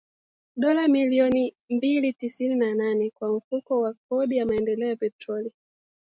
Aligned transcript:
(dola 0.55 0.87
milioni 0.87 1.41
mia 1.43 1.77
mbili 1.77 2.13
tisini 2.13 2.55
na 2.55 2.75
nane) 2.75 3.09
kwa 3.09 3.33
Mfuko 3.33 3.81
wa 3.81 3.95
Kodi 4.09 4.37
ya 4.37 4.45
Maendeleo 4.45 4.89
ya 4.89 4.95
Petroli 4.95 5.53